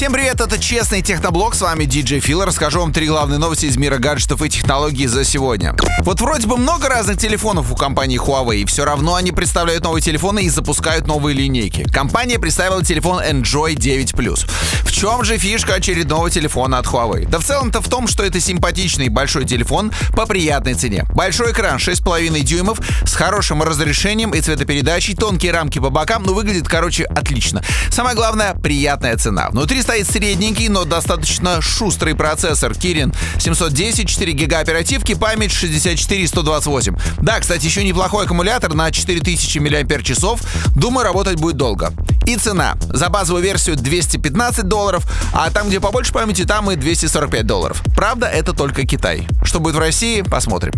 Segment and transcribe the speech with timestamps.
[0.00, 2.42] Всем привет, это Честный Техноблог, с вами DJ Фил.
[2.42, 5.76] Расскажу вам три главные новости из мира гаджетов и технологий за сегодня.
[5.98, 10.00] Вот вроде бы много разных телефонов у компании Huawei, и все равно они представляют новые
[10.00, 11.82] телефоны и запускают новые линейки.
[11.82, 14.48] Компания представила телефон Enjoy 9 Plus.
[14.84, 17.28] В чем же фишка очередного телефона от Huawei?
[17.28, 21.04] Да в целом-то в том, что это симпатичный большой телефон по приятной цене.
[21.14, 26.68] Большой экран 6,5 дюймов с хорошим разрешением и цветопередачей, тонкие рамки по бокам, ну выглядит,
[26.68, 27.62] короче, отлично.
[27.90, 29.50] Самое главное, приятная цена.
[29.50, 36.28] Внутри стоит средненький, но достаточно шустрый процессор Kirin 710, 4 гига оперативки, память 64 и
[36.28, 36.94] 128.
[37.20, 40.12] Да, кстати, еще неплохой аккумулятор на 4000 мАч.
[40.76, 41.92] Думаю, работать будет долго.
[42.26, 42.76] И цена.
[42.92, 47.82] За базовую версию 215 долларов, а там, где побольше памяти, там и 245 долларов.
[47.96, 49.26] Правда, это только Китай.
[49.42, 50.72] Что будет в России, посмотрим.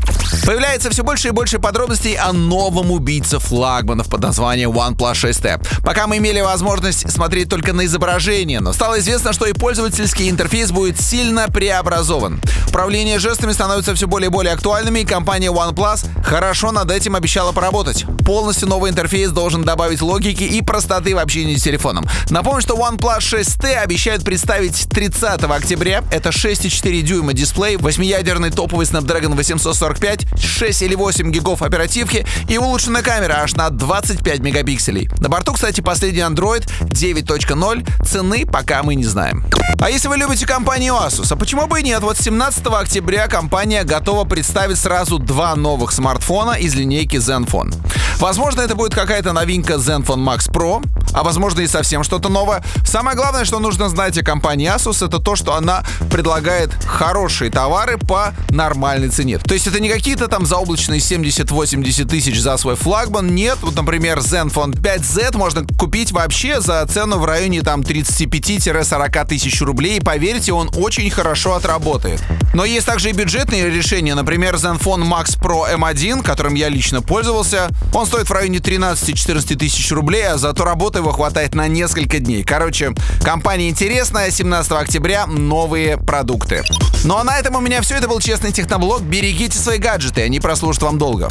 [0.47, 5.83] Появляется все больше и больше подробностей о новом убийце флагманов под названием OnePlus 6T.
[5.83, 10.71] Пока мы имели возможность смотреть только на изображение, но стало известно, что и пользовательский интерфейс
[10.71, 12.41] будет сильно преобразован.
[12.69, 17.53] Управление жестами становится все более и более актуальными, и компания OnePlus хорошо над этим обещала
[17.53, 18.07] поработать.
[18.25, 22.07] Полностью новый интерфейс должен добавить логики и простоты в общении с телефоном.
[22.31, 26.05] Напомню, что OnePlus 6T обещают представить 30 октября.
[26.11, 33.03] Это 6,4 дюйма дисплей, 8-ядерный топовый Snapdragon 845, 6 или 8 гигов оперативки и улучшенная
[33.03, 35.09] камера аж на 25 мегапикселей.
[35.19, 38.07] На борту, кстати, последний Android 9.0.
[38.07, 39.45] Цены пока мы не знаем.
[39.81, 42.03] А если вы любите компанию Asus, а почему бы и нет?
[42.03, 47.75] Вот 17 октября компания готова представить сразу два новых смартфона из линейки Zenfone.
[48.23, 50.81] Возможно, это будет какая-то новинка Zenfone Max Pro,
[51.13, 52.63] а возможно и совсем что-то новое.
[52.87, 57.99] Самое главное, что нужно знать о компании Asus, это то, что она предлагает хорошие товары
[57.99, 59.39] по нормальной цене.
[59.39, 63.59] То есть это не какие-то там заоблачные 70-80 тысяч за свой флагман, нет.
[63.61, 69.99] Вот, например, Zenfone 5Z можно купить вообще за цену в районе там 35-40 тысяч рублей,
[69.99, 72.23] и поверьте, он очень хорошо отработает.
[72.55, 77.69] Но есть также и бюджетные решения, например, Zenfone Max Pro M1, которым я лично пользовался.
[77.93, 82.45] Он стоит в районе 13-14 тысяч рублей, а зато работы его хватает на несколько дней.
[82.45, 82.93] Короче,
[83.25, 86.63] компания интересная, 17 октября новые продукты.
[87.05, 87.95] Ну а на этом у меня все.
[87.95, 89.01] Это был Честный Техноблог.
[89.01, 91.31] Берегите свои гаджеты, они прослужат вам долго.